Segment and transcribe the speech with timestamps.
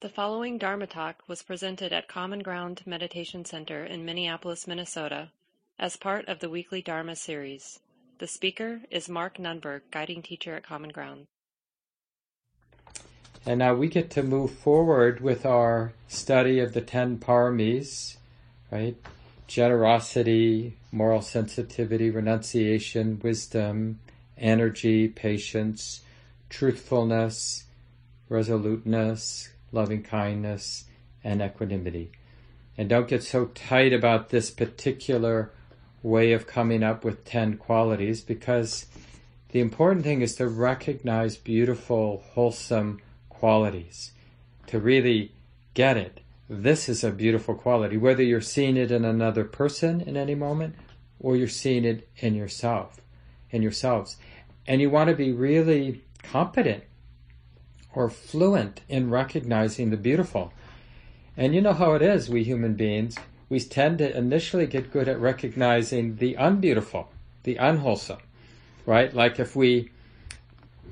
[0.00, 5.30] The following Dharma talk was presented at Common Ground Meditation Center in Minneapolis, Minnesota,
[5.78, 7.80] as part of the weekly Dharma series.
[8.18, 11.28] The speaker is Mark Nunberg, guiding teacher at Common Ground.
[13.46, 18.16] And now we get to move forward with our study of the ten paramis,
[18.70, 18.96] right?
[19.46, 24.00] Generosity, moral sensitivity, renunciation, wisdom,
[24.36, 26.02] energy, patience,
[26.50, 27.64] truthfulness,
[28.28, 30.84] resoluteness, loving kindness,
[31.24, 32.12] and equanimity.
[32.78, 35.52] And don't get so tight about this particular
[36.02, 38.86] way of coming up with 10 qualities because
[39.50, 44.12] the important thing is to recognize beautiful, wholesome qualities,
[44.66, 45.32] to really
[45.74, 46.20] get it.
[46.48, 50.76] This is a beautiful quality, whether you're seeing it in another person in any moment
[51.18, 53.00] or you're seeing it in yourself,
[53.50, 54.16] in yourselves.
[54.66, 56.84] And you want to be really competent
[57.96, 60.52] or fluent in recognizing the beautiful.
[61.36, 63.16] And you know how it is, we human beings,
[63.48, 67.08] we tend to initially get good at recognizing the unbeautiful,
[67.44, 68.18] the unwholesome,
[68.84, 69.12] right?
[69.14, 69.90] Like if we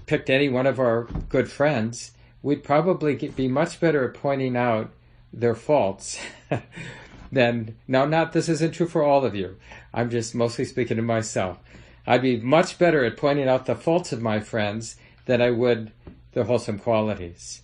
[0.07, 4.57] picked any one of our good friends, we'd probably get, be much better at pointing
[4.57, 4.91] out
[5.31, 6.19] their faults
[7.33, 9.57] than, now not, this isn't true for all of you.
[9.93, 11.59] I'm just mostly speaking to myself.
[12.07, 15.91] I'd be much better at pointing out the faults of my friends than I would
[16.35, 17.63] the wholesome qualities.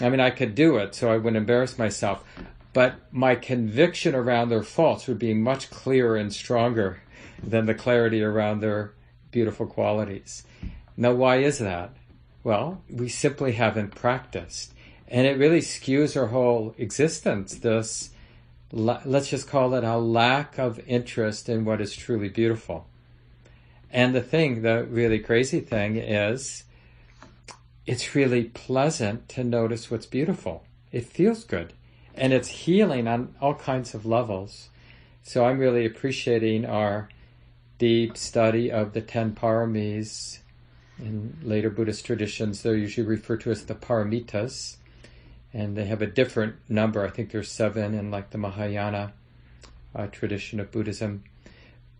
[0.00, 2.24] I mean, I could do it so I wouldn't embarrass myself,
[2.72, 7.02] but my conviction around their faults would be much clearer and stronger
[7.42, 8.94] than the clarity around their
[9.30, 10.44] beautiful qualities.
[10.96, 11.94] Now, why is that?
[12.44, 14.72] Well, we simply haven't practiced.
[15.08, 18.10] And it really skews our whole existence, this,
[18.72, 22.86] let's just call it a lack of interest in what is truly beautiful.
[23.90, 26.64] And the thing, the really crazy thing is,
[27.86, 30.64] it's really pleasant to notice what's beautiful.
[30.92, 31.72] It feels good.
[32.14, 34.68] And it's healing on all kinds of levels.
[35.22, 37.08] So I'm really appreciating our
[37.78, 40.38] deep study of the ten paramis.
[40.98, 44.76] In later Buddhist traditions, they're usually referred to as the paramitas.
[45.54, 47.04] And they have a different number.
[47.04, 49.12] I think there's seven in like the Mahayana
[49.94, 51.24] uh, tradition of Buddhism.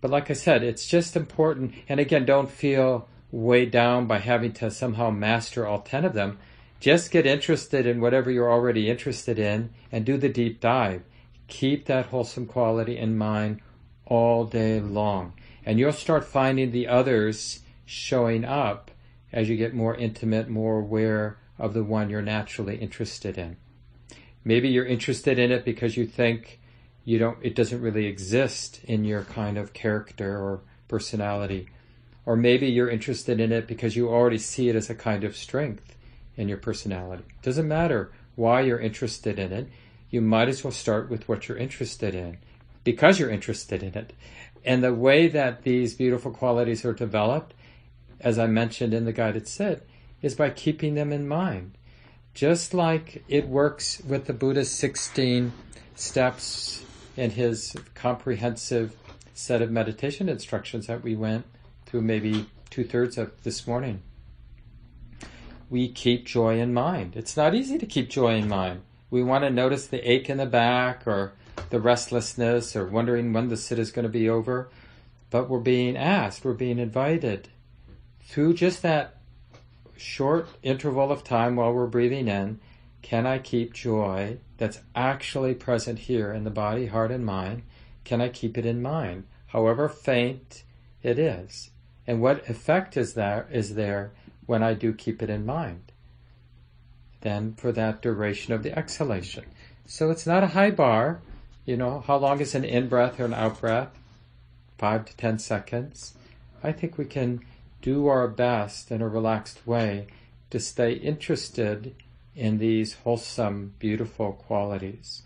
[0.01, 1.75] But like I said, it's just important.
[1.89, 6.39] And again, don't feel weighed down by having to somehow master all 10 of them.
[6.79, 11.03] Just get interested in whatever you're already interested in and do the deep dive.
[11.49, 13.61] Keep that wholesome quality in mind
[14.05, 15.33] all day long.
[15.65, 18.91] And you'll start finding the others showing up
[19.33, 23.57] as you get more intimate, more aware of the one you're naturally interested in.
[24.45, 26.61] Maybe you're interested in it because you think
[27.05, 31.69] you don't, it doesn't really exist in your kind of character or personality
[32.25, 35.37] or maybe you're interested in it because you already see it as a kind of
[35.37, 35.97] strength
[36.37, 37.25] in your personality.
[37.29, 39.69] It doesn't matter why you're interested in it.
[40.11, 42.39] You might as well start with what you're interested in
[42.85, 44.13] because you're interested in it.
[44.65, 47.55] And the way that these beautiful qualities are developed,
[48.21, 49.87] as I mentioned in the guided sit,
[50.21, 51.77] is by keeping them in mind.
[52.35, 55.53] Just like it works with the Buddha's 16
[55.97, 56.85] steps
[57.17, 58.97] in his comprehensive
[59.35, 61.45] set of meditation instructions that we went
[61.93, 64.01] through maybe two thirds of this morning.
[65.69, 67.17] We keep joy in mind.
[67.17, 68.81] It's not easy to keep joy in mind.
[69.11, 71.35] We want to notice the ache in the back or
[71.69, 74.71] the restlessness or wondering when the sit is going to be over.
[75.29, 77.49] But we're being asked, we're being invited
[78.23, 79.19] through just that
[79.95, 82.59] short interval of time while we're breathing in.
[83.03, 87.65] Can I keep joy that's actually present here in the body, heart, and mind?
[88.05, 90.63] Can I keep it in mind, however faint
[91.03, 91.69] it is?
[92.07, 94.13] And what effect is there is there
[94.47, 95.93] when I do keep it in mind?
[97.21, 99.45] Then for that duration of the exhalation.
[99.87, 101.21] So it's not a high bar.
[101.65, 103.97] You know, how long is an in breath or an out breath?
[104.79, 106.15] Five to ten seconds.
[106.63, 107.45] I think we can
[107.81, 110.07] do our best in a relaxed way
[110.51, 111.95] to stay interested
[112.35, 115.23] in these wholesome, beautiful qualities.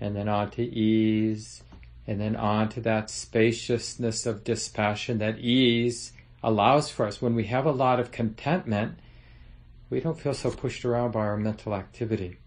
[0.00, 1.62] And then on to ease,
[2.06, 6.12] and then on to that spaciousness of dispassion, that ease
[6.42, 7.20] allows for us.
[7.20, 8.98] When we have a lot of contentment,
[9.90, 12.38] we don't feel so pushed around by our mental activity,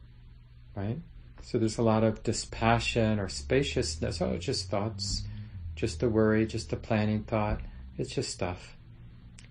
[0.75, 0.99] right?
[1.41, 4.21] So there's a lot of dispassion or spaciousness.
[4.21, 5.23] Oh, just thoughts,
[5.75, 7.61] just the worry, just the planning thought.
[7.97, 8.77] It's just stuff.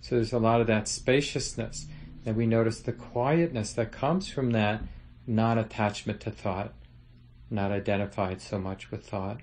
[0.01, 1.87] So there's a lot of that spaciousness.
[2.25, 4.83] And we notice the quietness that comes from that
[5.27, 6.75] non attachment to thought,
[7.51, 9.41] not identified so much with thought.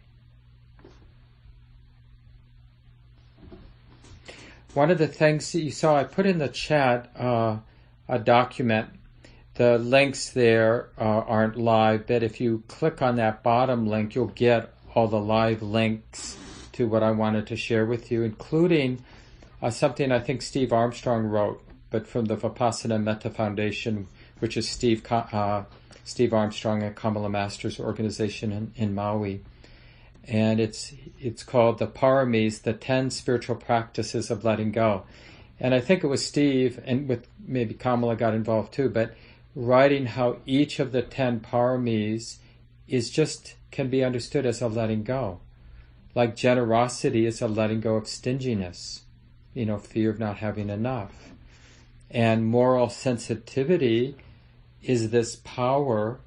[4.73, 7.57] One of the things that you saw, I put in the chat uh,
[8.07, 8.89] a document.
[9.55, 14.27] The links there uh, aren't live, but if you click on that bottom link, you'll
[14.27, 16.37] get all the live links
[16.73, 19.03] to what I wanted to share with you, including
[19.61, 24.07] uh, something I think Steve Armstrong wrote, but from the Vipassana Metta Foundation,
[24.39, 25.63] which is Steve uh,
[26.03, 29.41] Steve Armstrong and Kamala Masters organization in, in Maui,
[30.25, 35.03] and it's it's called the Paramis, the Ten Spiritual Practices of Letting Go,
[35.59, 39.13] and I think it was Steve and with maybe Kamala got involved too, but
[39.55, 42.37] writing how each of the ten paramis
[42.87, 45.39] is just can be understood as a letting go.
[46.13, 49.01] Like generosity is a letting go of stinginess,
[49.53, 51.31] you know, fear of not having enough.
[52.09, 54.15] And moral sensitivity
[54.83, 56.19] is this power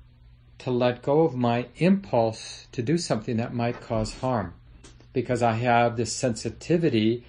[0.60, 4.54] to let go of my impulse to do something that might cause harm.
[5.12, 7.24] Because I have this sensitivity,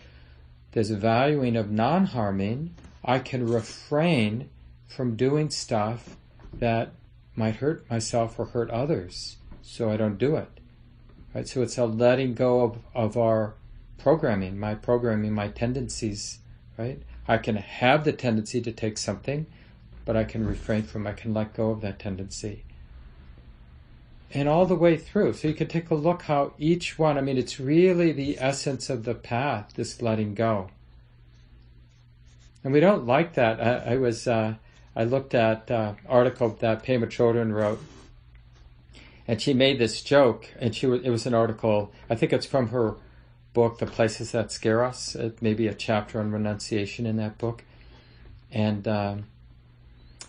[0.74, 4.50] this valuing of non harming, I can refrain
[4.88, 6.16] from doing stuff
[6.54, 6.92] that
[7.36, 10.50] might hurt myself or hurt others, so I don't do it.
[11.34, 11.48] Right?
[11.48, 13.56] So it's a letting go of, of our
[13.98, 16.40] programming, my programming, my tendencies,
[16.78, 17.02] right?
[17.28, 19.46] I can have the tendency to take something,
[20.06, 22.66] but I can refrain from, I can let go of that tendency.
[24.34, 25.34] And all the way through.
[25.34, 28.90] So you can take a look how each one, I mean, it's really the essence
[28.90, 30.70] of the path, this letting go.
[32.64, 33.60] And we don't like that.
[33.60, 34.56] I, I was, uh,
[34.96, 37.82] I looked at uh, article that Pema Chodron wrote,
[39.28, 41.94] and she made this joke, and she it was an article.
[42.10, 42.96] I think it's from her
[43.54, 47.38] book, "The Places That Scare Us." It may be a chapter on renunciation in that
[47.38, 47.64] book,
[48.52, 49.26] and um,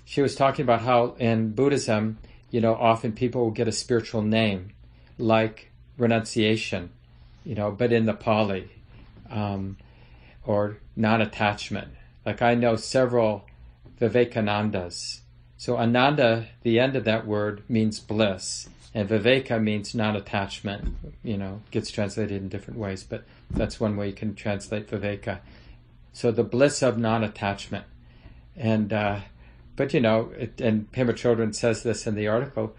[0.05, 2.19] she was talking about how in Buddhism,
[2.53, 4.73] you know, often people will get a spiritual name,
[5.19, 6.91] like renunciation,
[7.45, 8.71] you know, but in the Pali,
[9.31, 9.79] um,
[10.45, 11.89] or non-attachment.
[12.27, 13.47] Like I know several
[13.99, 15.21] Vivekanandas.
[15.57, 20.95] So Ananda, the end of that word means bliss, and Viveka means non-attachment.
[21.25, 25.41] You know, gets translated in different ways, but that's one way you can translate Viveka.
[26.13, 27.87] So the bliss of non-attachment,
[28.57, 29.21] and uh,
[29.83, 32.77] but you know, it, and Pema Chodron says this in the article.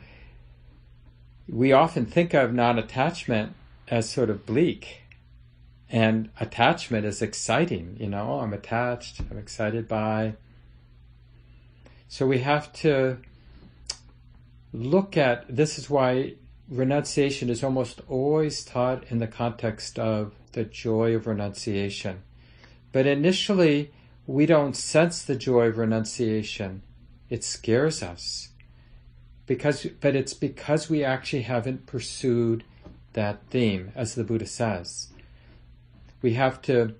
[1.49, 3.51] We often think of non-attachment
[3.89, 5.01] as sort of bleak,
[5.89, 7.97] and attachment is exciting.
[7.99, 9.19] You know, I'm attached.
[9.19, 10.35] I'm excited by.
[12.07, 13.17] So we have to
[14.71, 16.35] look at this is why
[16.69, 22.23] renunciation is almost always taught in the context of the joy of renunciation.
[22.93, 23.91] But initially,
[24.25, 26.81] we don't sense the joy of renunciation.
[27.33, 28.49] It scares us.
[29.47, 32.63] Because, but it's because we actually haven't pursued
[33.13, 35.07] that theme, as the Buddha says.
[36.21, 36.93] We have to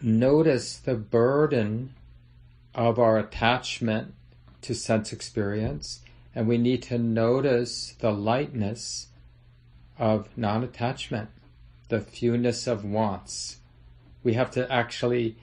[0.00, 1.92] notice the burden
[2.72, 4.14] of our attachment
[4.62, 6.02] to sense experience,
[6.32, 9.08] and we need to notice the lightness
[9.98, 11.30] of non attachment,
[11.88, 13.56] the fewness of wants.
[14.22, 15.34] We have to actually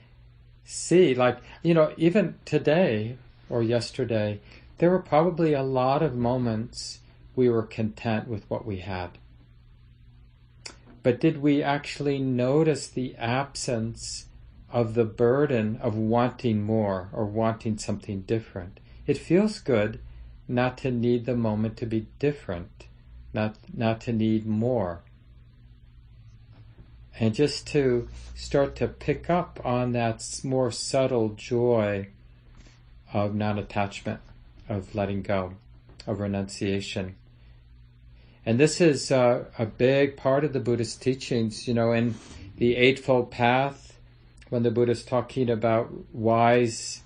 [0.64, 3.18] see, like, you know, even today
[3.54, 4.40] or yesterday,
[4.78, 6.98] there were probably a lot of moments
[7.36, 9.10] we were content with what we had.
[11.04, 14.26] But did we actually notice the absence
[14.74, 18.80] of the burden of wanting more or wanting something different.
[19.06, 20.00] It feels good
[20.48, 22.88] not to need the moment to be different,
[23.32, 25.02] not, not to need more.
[27.20, 32.08] And just to start to pick up on that more subtle joy
[33.14, 34.20] of non attachment,
[34.68, 35.54] of letting go,
[36.06, 37.14] of renunciation.
[38.44, 42.14] And this is uh, a big part of the Buddhist teachings, you know, in
[42.58, 43.98] the Eightfold Path,
[44.50, 47.02] when the Buddha is talking about wise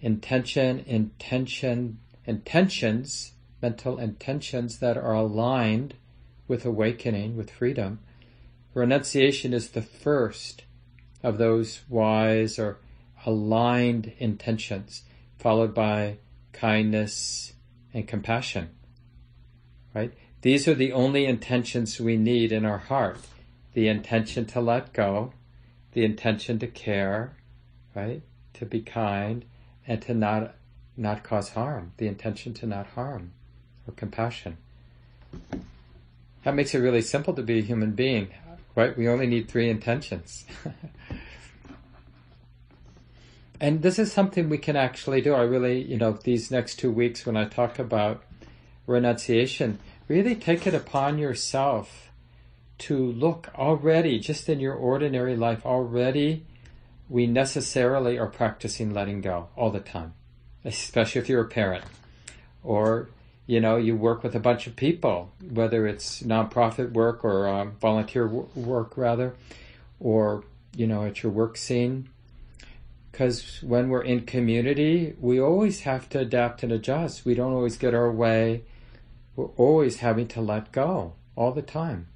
[0.00, 5.94] intention, intention, intentions, mental intentions that are aligned
[6.48, 7.98] with awakening, with freedom.
[8.74, 10.64] Renunciation is the first
[11.22, 12.78] of those wise or
[13.24, 15.02] aligned intentions,
[15.46, 16.18] followed by
[16.52, 17.52] kindness
[17.94, 18.68] and compassion.
[19.94, 20.12] Right?
[20.42, 23.20] These are the only intentions we need in our heart.
[23.72, 25.34] The intention to let go,
[25.92, 27.36] the intention to care,
[27.94, 28.22] right?
[28.54, 29.44] To be kind
[29.86, 30.56] and to not
[30.96, 33.30] not cause harm, the intention to not harm
[33.86, 34.56] or compassion.
[36.42, 38.30] That makes it really simple to be a human being,
[38.74, 38.98] right?
[38.98, 40.44] We only need three intentions.
[43.60, 45.34] and this is something we can actually do.
[45.34, 48.22] I really, you know, these next two weeks when I talk about
[48.86, 52.10] renunciation, really take it upon yourself
[52.78, 56.44] to look already, just in your ordinary life, already
[57.08, 60.12] we necessarily are practicing letting go all the time.
[60.64, 61.84] especially if you're a parent,
[62.64, 63.08] or
[63.46, 67.64] you know you work with a bunch of people, whether it's nonprofit work or uh,
[67.80, 69.34] volunteer w- work rather,
[70.00, 70.44] or
[70.76, 72.08] you know at your work scene.
[73.16, 77.24] Because when we're in community, we always have to adapt and adjust.
[77.24, 78.64] We don't always get our way.
[79.34, 82.08] We're always having to let go all the time.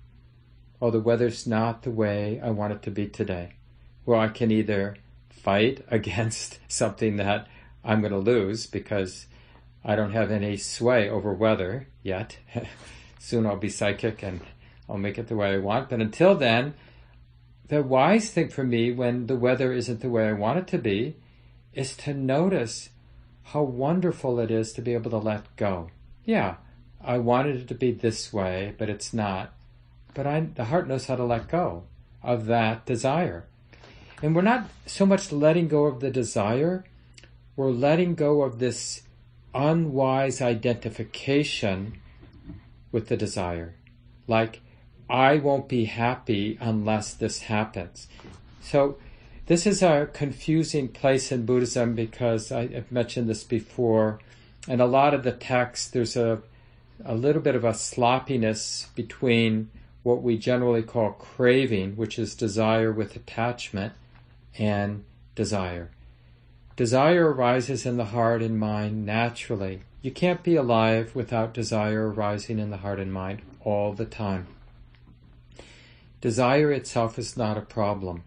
[0.78, 3.54] Oh, the weather's not the way I want it to be today.
[4.04, 4.96] Well, I can either
[5.30, 7.48] fight against something that
[7.82, 9.24] I'm going to lose because
[9.82, 12.36] I don't have any sway over weather yet.
[13.18, 14.42] Soon I'll be psychic and
[14.86, 15.88] I'll make it the way I want.
[15.88, 16.74] But until then,
[17.70, 20.78] the wise thing for me when the weather isn't the way I want it to
[20.78, 21.14] be
[21.72, 22.90] is to notice
[23.44, 25.88] how wonderful it is to be able to let go.
[26.24, 26.56] Yeah,
[27.00, 29.54] I wanted it to be this way, but it's not.
[30.14, 31.84] But I, the heart knows how to let go
[32.24, 33.44] of that desire.
[34.20, 36.84] And we're not so much letting go of the desire,
[37.54, 39.02] we're letting go of this
[39.54, 42.00] unwise identification
[42.90, 43.76] with the desire.
[44.26, 44.60] Like,
[45.10, 48.06] I won't be happy unless this happens.
[48.62, 48.98] So,
[49.46, 54.20] this is a confusing place in Buddhism because I, have mentioned this before.
[54.68, 56.40] And a lot of the text, there's a,
[57.04, 59.70] a little bit of a sloppiness between
[60.04, 63.92] what we generally call craving, which is desire with attachment,
[64.56, 65.90] and desire.
[66.76, 69.80] Desire arises in the heart and mind naturally.
[70.00, 74.46] You can't be alive without desire arising in the heart and mind all the time.
[76.20, 78.24] Desire itself is not a problem.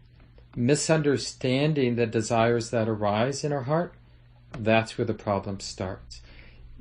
[0.56, 3.94] Misunderstanding the desires that arise in our heart,
[4.58, 6.22] that's where the problem starts.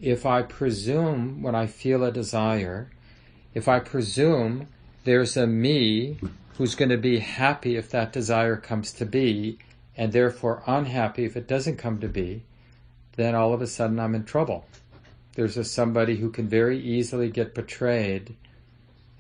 [0.01, 2.91] If I presume when I feel a desire,
[3.55, 4.69] if I presume
[5.05, 6.19] there's a me
[6.57, 9.59] who's going to be happy if that desire comes to be,
[9.97, 12.43] and therefore unhappy if it doesn't come to be,
[13.17, 14.67] then all of a sudden I'm in trouble.
[15.35, 18.35] There's a somebody who can very easily get betrayed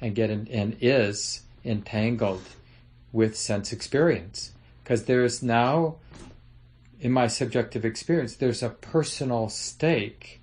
[0.01, 2.43] and get in, and is entangled
[3.13, 4.53] with sense experience.
[4.83, 5.97] Because there is now
[7.01, 10.41] in my subjective experience there's a personal stake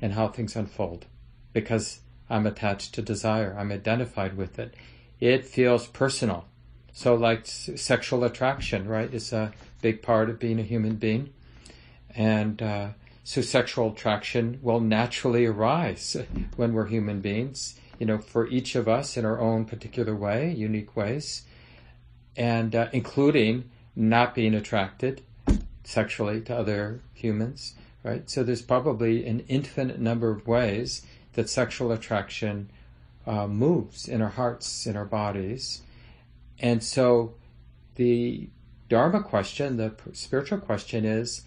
[0.00, 1.06] in how things unfold.
[1.52, 2.00] Because
[2.30, 3.56] I'm attached to desire.
[3.58, 4.74] I'm identified with it.
[5.18, 6.46] It feels personal.
[6.92, 11.30] So, like sexual attraction, right, is a big part of being a human being.
[12.14, 12.88] And uh,
[13.24, 16.16] so, sexual attraction will naturally arise
[16.56, 20.52] when we're human beings, you know, for each of us in our own particular way,
[20.52, 21.42] unique ways,
[22.36, 25.22] and uh, including not being attracted
[25.84, 28.28] sexually to other humans, right?
[28.28, 32.70] So, there's probably an infinite number of ways that sexual attraction
[33.26, 35.82] uh, moves in our hearts, in our bodies.
[36.58, 37.34] And so
[37.94, 38.48] the
[38.88, 41.42] Dharma question, the spiritual question is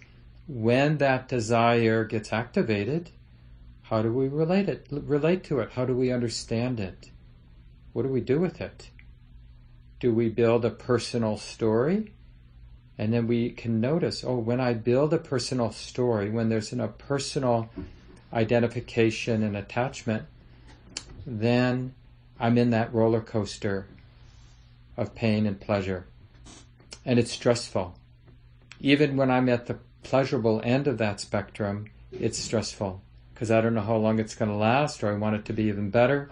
[0.48, 3.10] when that desire gets activated,
[3.84, 5.72] how do we relate it relate to it?
[5.72, 7.10] How do we understand it?
[7.92, 8.88] What do we do with it?
[10.00, 12.12] Do we build a personal story?
[12.96, 16.88] And then we can notice, oh, when I build a personal story, when there's a
[16.88, 17.68] personal
[18.32, 20.24] identification and attachment,
[21.26, 21.94] then
[22.40, 23.86] I'm in that roller coaster
[24.96, 26.06] of pain and pleasure.
[27.04, 27.98] And it's stressful.
[28.80, 33.02] Even when I'm at the pleasurable end of that spectrum, it's stressful
[33.34, 35.52] because I don't know how long it's going to last or I want it to
[35.52, 36.30] be even better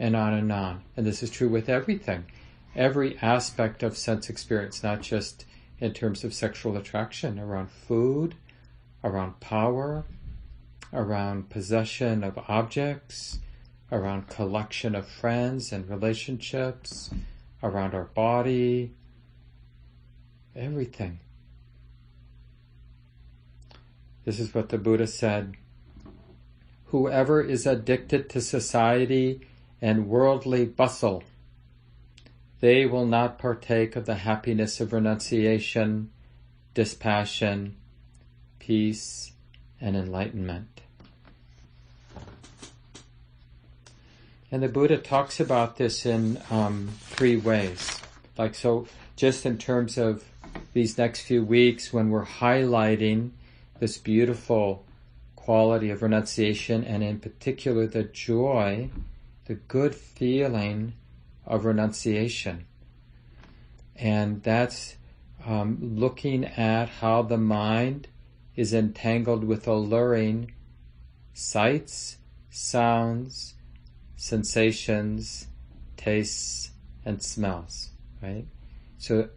[0.00, 0.82] and on and on.
[0.96, 2.24] And this is true with everything.
[2.74, 5.44] Every aspect of sense experience, not just
[5.78, 8.34] in terms of sexual attraction, around food,
[9.04, 10.04] around power,
[10.92, 13.38] around possession of objects,
[13.92, 17.10] around collection of friends and relationships,
[17.62, 18.92] around our body,
[20.56, 21.20] everything.
[24.24, 25.56] This is what the Buddha said.
[26.92, 29.40] Whoever is addicted to society
[29.80, 31.24] and worldly bustle,
[32.60, 36.10] they will not partake of the happiness of renunciation,
[36.74, 37.76] dispassion,
[38.58, 39.32] peace,
[39.80, 40.82] and enlightenment.
[44.50, 48.02] And the Buddha talks about this in um, three ways.
[48.36, 50.24] Like, so just in terms of
[50.74, 53.30] these next few weeks when we're highlighting
[53.80, 54.84] this beautiful
[55.42, 58.88] quality of renunciation and in particular the joy,
[59.46, 60.92] the good feeling
[61.44, 62.64] of renunciation.
[63.96, 64.94] And that's
[65.44, 68.06] um, looking at how the mind
[68.54, 70.52] is entangled with alluring
[71.34, 72.18] sights,
[72.48, 73.54] sounds,
[74.14, 75.48] sensations,
[75.96, 76.70] tastes,
[77.04, 77.90] and smells,
[78.22, 78.46] right?
[78.98, 79.28] So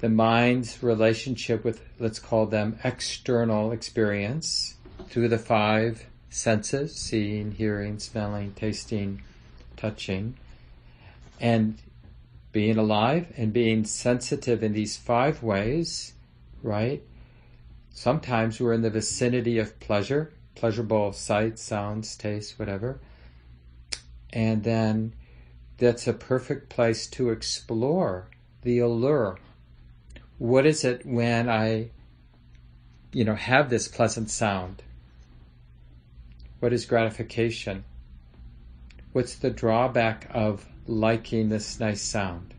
[0.00, 4.74] the mind's relationship with, let's call them external experience
[5.08, 9.22] through the five senses seeing, hearing, smelling, tasting,
[9.76, 10.36] touching,
[11.40, 11.80] and
[12.52, 16.12] being alive and being sensitive in these five ways,
[16.62, 17.02] right?
[17.90, 23.00] Sometimes we're in the vicinity of pleasure, pleasurable sights, sounds, tastes, whatever.
[24.32, 25.14] And then
[25.78, 28.28] that's a perfect place to explore
[28.62, 29.38] the allure.
[30.38, 31.90] What is it when I,
[33.12, 34.82] you know, have this pleasant sound?
[36.60, 37.84] What is gratification?
[39.12, 42.52] What's the drawback of liking this nice sound?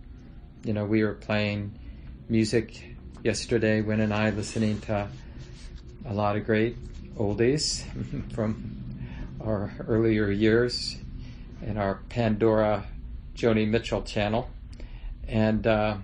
[0.64, 1.78] You know, we were playing
[2.30, 5.10] music yesterday, Win and I, listening to
[6.06, 6.78] a lot of great
[7.16, 7.84] oldies
[8.34, 8.80] from
[9.42, 10.96] our earlier years
[11.62, 12.86] in our Pandora
[13.36, 14.50] Joni Mitchell channel.
[15.28, 15.98] And, uh,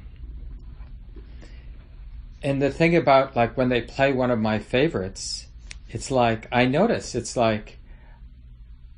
[2.44, 5.48] and the thing about like when they play one of my favorites,
[5.90, 7.78] it's like I notice it's like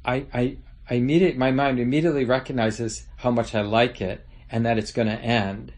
[0.08, 0.58] I, I,
[0.90, 5.10] I immediately, my mind immediately recognizes how much I like it and that it's going
[5.10, 5.74] to end.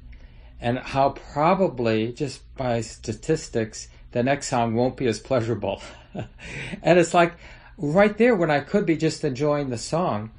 [0.61, 5.81] And how probably, just by statistics, the next song won't be as pleasurable.
[6.13, 7.33] and it's like
[7.77, 10.31] right there when I could be just enjoying the song,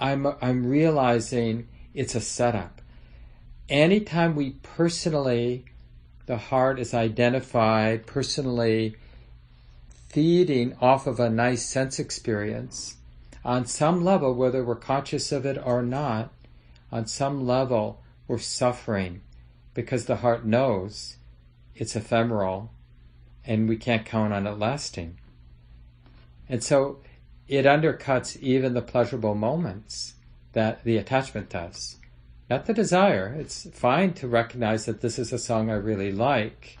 [0.00, 2.80] I'm, I'm realizing it's a setup.
[3.68, 5.66] Anytime we personally,
[6.26, 8.96] the heart is identified personally
[10.08, 12.96] feeding off of a nice sense experience,
[13.44, 16.32] on some level, whether we're conscious of it or not,
[16.92, 19.22] on some level, we're suffering
[19.74, 21.16] because the heart knows
[21.74, 22.70] it's ephemeral
[23.44, 25.18] and we can't count on it lasting.
[26.48, 27.00] And so
[27.48, 30.14] it undercuts even the pleasurable moments
[30.52, 31.96] that the attachment does.
[32.48, 33.34] Not the desire.
[33.38, 36.78] It's fine to recognize that this is a song I really like,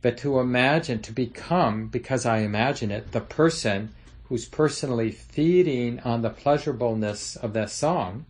[0.00, 3.92] but to imagine, to become, because I imagine it, the person
[4.24, 8.24] who's personally feeding on the pleasurableness of that song,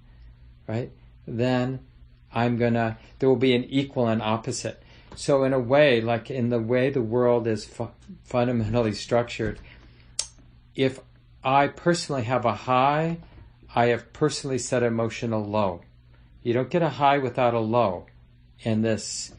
[0.66, 0.90] right?
[1.26, 1.80] Then
[2.32, 4.82] I'm gonna, there will be an equal and opposite.
[5.16, 7.90] So in a way, like in the way the world is fu-
[8.24, 9.60] fundamentally structured,
[10.74, 10.98] if
[11.44, 13.18] I personally have a high,
[13.74, 15.82] I have personally set emotional low.
[16.42, 18.06] You don't get a high without a low
[18.60, 19.32] in this,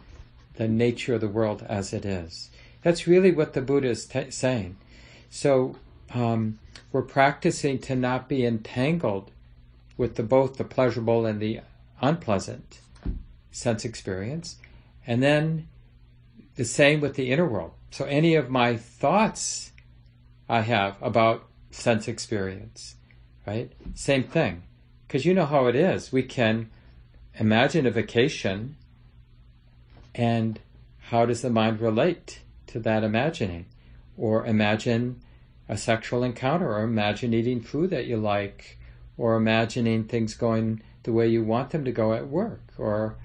[0.55, 2.49] the nature of the world as it is.
[2.81, 4.77] That's really what the Buddha is t- saying.
[5.29, 5.75] So
[6.13, 6.59] um,
[6.91, 9.31] we're practicing to not be entangled
[9.97, 11.61] with the both the pleasurable and the
[12.01, 12.79] unpleasant
[13.51, 14.57] sense experience,
[15.07, 15.67] and then
[16.55, 17.71] the same with the inner world.
[17.91, 19.71] So any of my thoughts
[20.49, 22.95] I have about sense experience,
[23.47, 23.71] right?
[23.93, 24.63] Same thing,
[25.07, 26.11] because you know how it is.
[26.11, 26.69] We can
[27.35, 28.75] imagine a vacation,
[30.13, 30.59] and
[31.09, 33.65] how does the mind relate to that imagining?
[34.17, 35.21] Or imagine
[35.67, 38.77] a sexual encounter or imagine eating food that you like
[39.17, 43.15] or imagining things going the way you want them to go at work or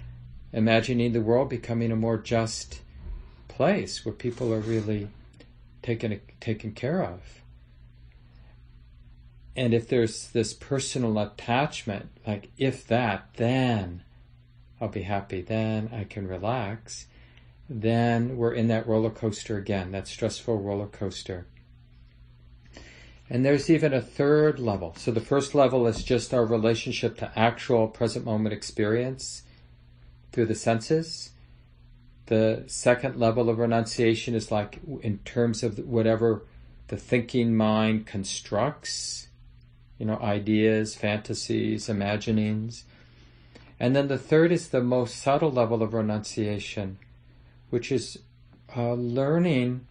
[0.52, 2.80] imagining the world becoming a more just
[3.48, 5.08] place where people are really
[5.82, 7.20] taken taken care of.
[9.56, 14.02] And if there's this personal attachment, like if that, then
[14.80, 17.06] I'll be happy, then I can relax,
[17.68, 21.46] then we're in that roller coaster again, that stressful roller coaster.
[23.30, 24.94] And there's even a third level.
[24.98, 29.44] So the first level is just our relationship to actual present moment experience
[30.32, 31.30] through the senses.
[32.26, 36.42] The second level of renunciation is like in terms of whatever
[36.88, 39.28] the thinking mind constructs,
[39.96, 42.84] you know, ideas, fantasies, imaginings.
[43.78, 46.98] And then the third is the most subtle level of renunciation,
[47.70, 48.18] which is
[48.76, 49.86] uh, learning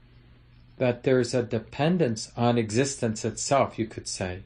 [0.79, 4.39] that there's a dependence on existence itself, you could say.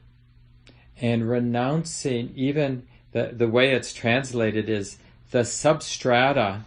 [1.00, 4.98] And renouncing, even the, the way it's translated is
[5.30, 6.62] the substrata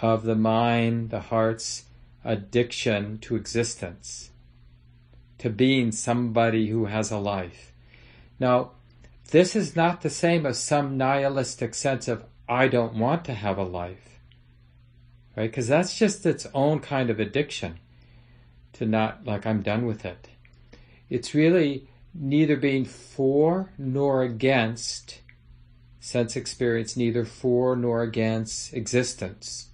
[0.00, 1.84] of the mind, the heart's
[2.24, 4.30] addiction to existence,
[5.38, 7.72] to being somebody who has a life.
[8.40, 8.72] Now,
[9.30, 13.58] this is not the same as some nihilistic sense of, I don't want to have
[13.58, 14.20] a life.
[15.36, 15.50] Right?
[15.50, 17.78] Because that's just its own kind of addiction
[18.76, 20.28] to not like I'm done with it.
[21.08, 25.20] It's really neither being for nor against
[26.00, 29.68] sense experience, neither for nor against existence.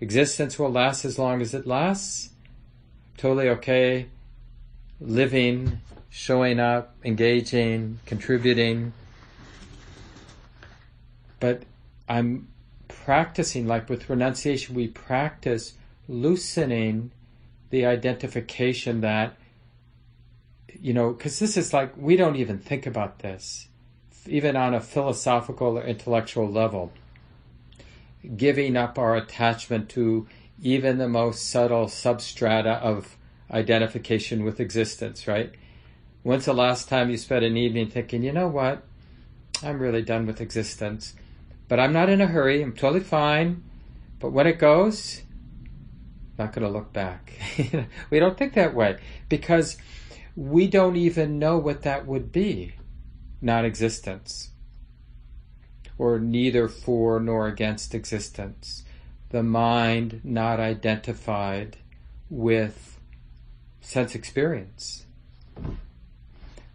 [0.00, 2.30] Existence will last as long as it lasts.
[3.16, 4.06] Totally okay.
[5.00, 8.92] Living, showing up, engaging, contributing.
[11.40, 11.62] But
[12.08, 12.48] I'm
[12.88, 15.74] practicing, like with renunciation, we practice
[16.12, 17.10] loosening
[17.70, 19.34] the identification that,
[20.78, 23.68] you know, because this is like, we don't even think about this,
[24.26, 26.92] even on a philosophical or intellectual level.
[28.36, 30.28] Giving up our attachment to
[30.62, 33.16] even the most subtle substrata of
[33.50, 35.52] identification with existence, right?
[36.22, 38.84] When's the last time you spent an evening thinking, you know what?
[39.62, 41.14] I'm really done with existence.
[41.68, 42.62] But I'm not in a hurry.
[42.62, 43.64] I'm totally fine.
[44.20, 45.22] But when it goes,
[46.42, 47.32] not going to look back.
[48.10, 49.76] we don't think that way because
[50.36, 52.74] we don't even know what that would be
[53.40, 54.50] non existence
[55.98, 58.84] or neither for nor against existence.
[59.30, 61.76] The mind not identified
[62.28, 62.98] with
[63.80, 65.04] sense experience.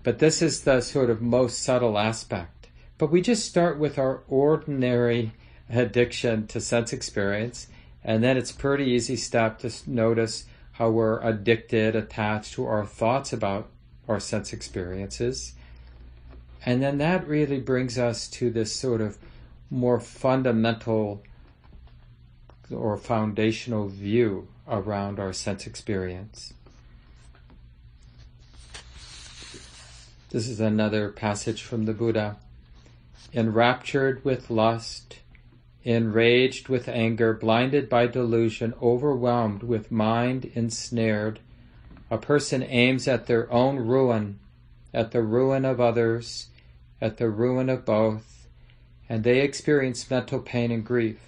[0.04, 2.70] But this is the sort of most subtle aspect.
[2.98, 5.34] But we just start with our ordinary
[5.70, 7.68] addiction to sense experience
[8.08, 12.86] and then it's a pretty easy step to notice how we're addicted, attached to our
[12.86, 13.68] thoughts about
[14.08, 15.54] our sense experiences.
[16.66, 19.18] And then that really brings us to this sort of
[19.70, 21.22] more fundamental
[22.72, 26.54] or foundational view around our sense experience.
[30.30, 32.38] This is another passage from the Buddha.
[33.34, 35.20] Enraptured with lust,
[35.84, 41.40] enraged with anger, blinded by delusion, overwhelmed with mind ensnared,
[42.10, 44.40] a person aims at their own ruin,
[44.94, 46.48] at the ruin of others,
[47.00, 48.48] at the ruin of both,
[49.08, 51.20] and they experience mental pain and grief.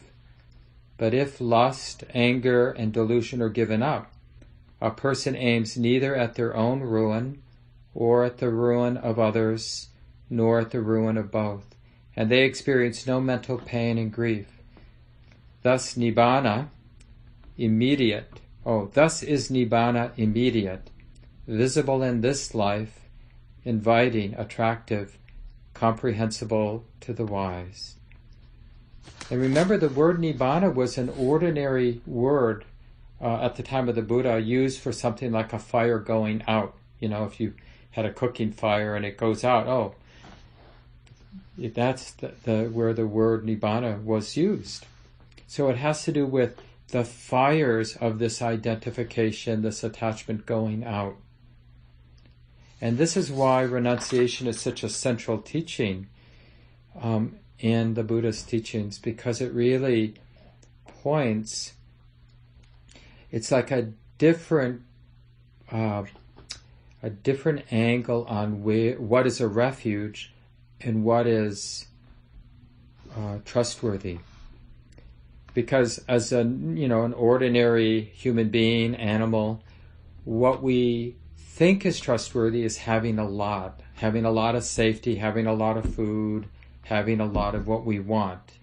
[0.98, 4.12] But if lust, anger, and delusion are given up,
[4.82, 7.42] a person aims neither at their own ruin,
[7.94, 9.90] or at the ruin of others,
[10.30, 11.70] nor at the ruin of both
[12.20, 14.48] and they experience no mental pain and grief.
[15.64, 16.68] Thus, Nibbana,
[17.58, 20.90] immediate, oh, thus is Nibbana immediate,
[21.48, 23.00] visible in this life,
[23.64, 25.18] inviting, attractive,
[25.74, 27.96] comprehensible to the wise.
[29.32, 32.66] And remember, the word Nibbana was an ordinary word
[33.22, 36.76] uh, at the time of the Buddha used for something like a fire going out.
[37.00, 37.54] You know, if you
[37.92, 39.96] had a cooking fire and it goes out, oh,
[41.68, 44.86] that's the, the, where the word nibbana was used.
[45.48, 51.16] So it has to do with the fires of this identification, this attachment going out.
[52.82, 56.08] And this is why renunciation is such a central teaching
[57.00, 60.16] um, in the Buddha's teachings, because it really
[61.04, 61.74] points,
[63.32, 64.82] it's like a different,
[65.72, 66.04] uh,
[67.04, 70.34] a different angle on where, what is a refuge
[70.82, 71.86] and what is
[73.16, 74.20] uh, trustworthy.
[75.54, 79.64] Because as a you know an ordinary human being, animal,
[80.24, 85.48] what we think is trustworthy is having a lot, having a lot of safety, having
[85.48, 86.48] a lot of food,
[86.84, 88.54] having a lot of what we want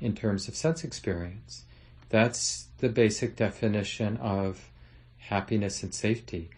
[0.00, 1.64] in terms of sense experience.
[2.10, 4.70] That's the basic definition of
[5.16, 6.50] happiness and safety.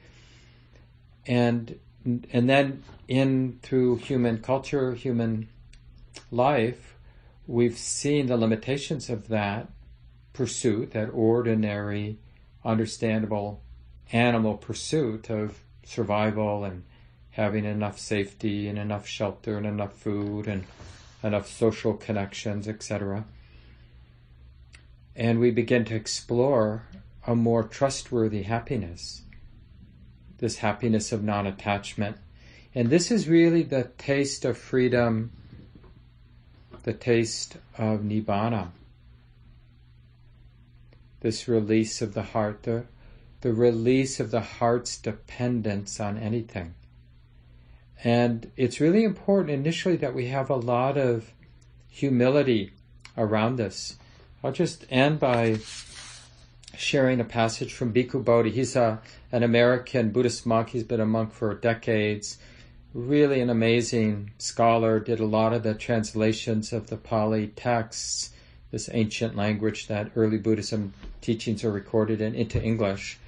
[1.26, 5.48] And and then in through human culture, human
[6.30, 6.96] life,
[7.46, 9.68] we've seen the limitations of that
[10.32, 12.18] pursuit, that ordinary,
[12.64, 13.62] understandable
[14.12, 16.82] animal pursuit of survival and
[17.30, 20.64] having enough safety and enough shelter and enough food and
[21.22, 23.24] enough social connections, etc.
[25.14, 26.82] And we begin to explore
[27.26, 29.22] a more trustworthy happiness
[30.38, 32.16] this happiness of non attachment.
[32.76, 35.32] And this is really the taste of freedom,
[36.82, 38.68] the taste of nibbana.
[41.20, 42.84] This release of the heart, the,
[43.40, 46.74] the release of the heart's dependence on anything.
[48.04, 51.32] And it's really important initially that we have a lot of
[51.88, 52.72] humility
[53.16, 53.96] around this.
[54.44, 55.60] I'll just end by
[56.76, 58.50] sharing a passage from Bhikkhu Bodhi.
[58.50, 59.00] He's a,
[59.32, 60.68] an American Buddhist monk.
[60.68, 62.36] He's been a monk for decades.
[62.96, 64.98] Really an amazing scholar.
[64.98, 68.30] Did a lot of the translations of the Pali texts,
[68.70, 73.18] this ancient language that early Buddhism teachings are recorded in, into English.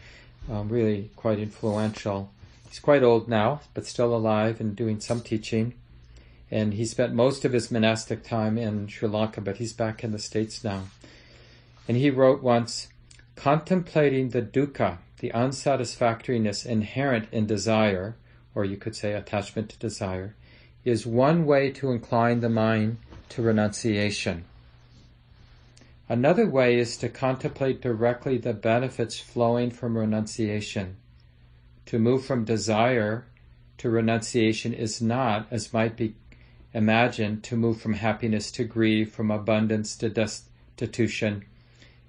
[0.51, 2.33] Um, really quite influential.
[2.67, 5.75] He's quite old now, but still alive and doing some teaching.
[6.51, 10.13] And he spent most of his monastic time in Sri Lanka, but he's back in
[10.13, 10.85] the States now.
[11.87, 12.89] And he wrote once,
[13.37, 18.17] Contemplating the dukkha, the unsatisfactoriness inherent in desire,
[18.59, 20.35] or you could say attachment to desire,
[20.85, 22.97] is one way to incline the mind
[23.29, 24.45] to renunciation.
[26.09, 30.97] Another way is to contemplate directly the benefits flowing from renunciation.
[31.87, 33.27] To move from desire
[33.77, 36.17] to renunciation is not, as might be
[36.75, 41.45] imagined, to move from happiness to grief, from abundance to destitution.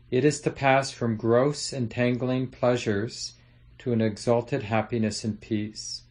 [0.09, 3.33] It is to pass from gross entangling pleasures
[3.77, 6.01] to an exalted happiness and peace,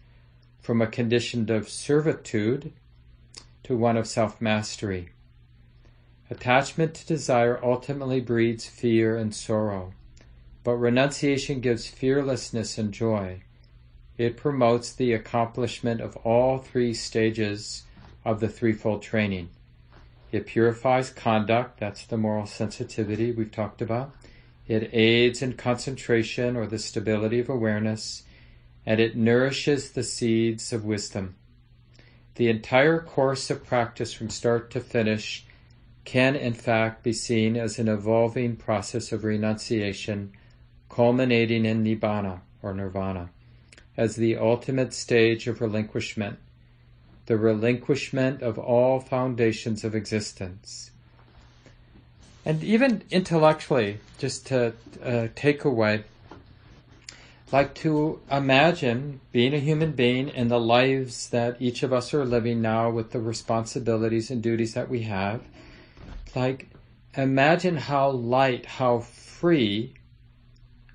[0.61, 2.73] from a condition of servitude
[3.63, 5.11] to one of self mastery.
[6.31, 9.93] Attachment to desire ultimately breeds fear and sorrow,
[10.63, 13.43] but renunciation gives fearlessness and joy.
[14.19, 17.85] It promotes the accomplishment of all three stages
[18.25, 19.49] of the threefold training.
[20.31, 24.15] It purifies conduct, that's the moral sensitivity we've talked about.
[24.67, 28.25] It aids in concentration or the stability of awareness,
[28.89, 31.35] and it nourishes the seeds of wisdom.
[32.37, 35.45] The entire course of practice from start to finish
[36.07, 40.33] can in fact be seen as an evolving process of renunciation
[40.89, 43.29] culminating in nibbana or nirvana
[43.95, 46.39] as the ultimate stage of relinquishment,
[47.27, 50.93] the relinquishment of all foundations of existence.
[52.43, 54.73] And even intellectually, just to
[55.05, 56.05] uh, take away,
[57.53, 62.25] like to imagine being a human being in the lives that each of us are
[62.25, 65.41] living now with the responsibilities and duties that we have,
[66.35, 66.69] like,
[67.17, 69.95] imagine how light, how free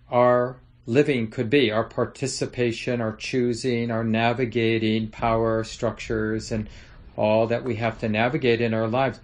[0.09, 6.69] our living could be, our participation, our choosing, our navigating power structures, and
[7.15, 9.19] all that we have to navigate in our lives.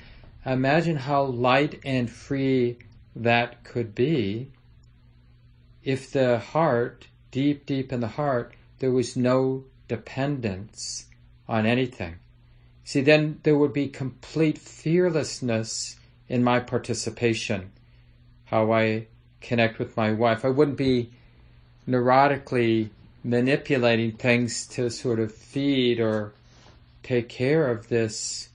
[0.45, 2.79] Imagine how light and free
[3.15, 4.51] that could be
[5.83, 11.05] if the heart, deep, deep in the heart, there was no dependence
[11.47, 12.15] on anything.
[12.83, 15.95] See, then there would be complete fearlessness
[16.27, 17.71] in my participation,
[18.45, 19.07] how I
[19.41, 20.45] connect with my wife.
[20.45, 21.11] I wouldn't be
[21.87, 22.89] neurotically
[23.23, 26.33] manipulating things to sort of feed or
[27.03, 28.49] take care of this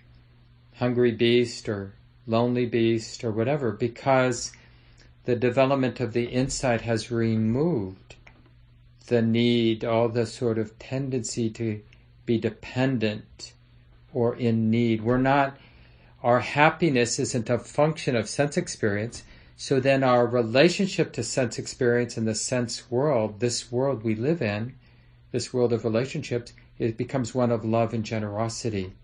[0.76, 1.92] hungry beast or
[2.26, 4.52] lonely beast or whatever because
[5.24, 8.16] the development of the insight has removed
[9.06, 11.80] the need, all the sort of tendency to
[12.26, 13.52] be dependent
[14.12, 15.02] or in need.
[15.02, 15.56] We're not
[16.24, 19.24] our happiness isn't a function of sense experience.
[19.56, 24.40] So then our relationship to sense experience and the sense world, this world we live
[24.40, 24.74] in,
[25.32, 28.94] this world of relationships, it becomes one of love and generosity,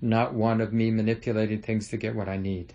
[0.00, 2.74] not one of me manipulating things to get what I need.